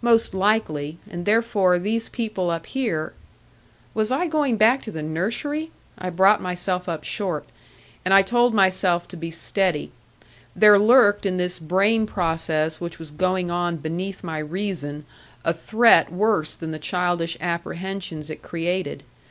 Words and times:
Most 0.00 0.32
likely; 0.32 0.96
and 1.10 1.26
therefore 1.26 1.78
these 1.78 2.08
people 2.08 2.48
up 2.50 2.64
here 2.64 3.12
Was 3.92 4.10
I 4.10 4.26
going 4.26 4.56
back 4.56 4.80
to 4.80 4.90
the 4.90 5.02
nursery? 5.02 5.70
I 5.98 6.08
brought 6.08 6.40
myself 6.40 6.88
up 6.88 7.04
short. 7.04 7.44
And 8.02 8.14
I 8.14 8.22
told 8.22 8.54
myself 8.54 9.06
to 9.08 9.18
be 9.18 9.30
steady; 9.30 9.92
there 10.56 10.78
lurked 10.78 11.26
in 11.26 11.36
this 11.36 11.58
brain 11.58 12.06
process 12.06 12.80
which 12.80 12.98
was 12.98 13.10
going 13.10 13.50
on 13.50 13.76
beneath 13.76 14.24
my 14.24 14.38
reason 14.38 15.04
a 15.44 15.52
threat 15.52 16.10
worse 16.10 16.56
than 16.56 16.70
the 16.70 16.78
childish 16.78 17.36
apprehensions 17.38 18.30
it 18.30 18.40
created. 18.40 19.02